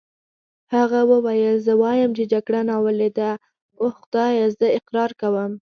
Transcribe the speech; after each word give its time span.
هغه 0.75 0.99
وویل: 1.11 1.55
زه 1.65 1.73
وایم 1.81 2.11
چې 2.17 2.23
جګړه 2.33 2.59
ناولې 2.69 3.09
ده، 3.19 3.29
اوه 3.79 3.91
خدایه 3.99 4.47
زه 4.59 4.67
اقرار 4.77 5.11
کوم. 5.21 5.51